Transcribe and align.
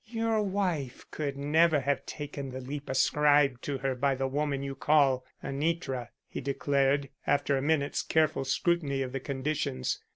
"Your 0.07 0.41
wife 0.41 1.05
could 1.11 1.37
never 1.37 1.81
have 1.81 2.07
taken 2.07 2.49
the 2.49 2.59
leap 2.59 2.89
ascribed 2.89 3.61
to 3.65 3.77
her 3.77 3.93
by 3.93 4.15
the 4.15 4.25
woman 4.27 4.63
you 4.63 4.73
call 4.73 5.23
Anitra," 5.43 6.07
he 6.27 6.41
declared, 6.41 7.09
after 7.27 7.55
a 7.55 7.61
minute's 7.61 8.01
careful 8.01 8.43
scrutiny 8.43 9.03
of 9.03 9.11
the 9.11 9.19
conditions. 9.19 9.99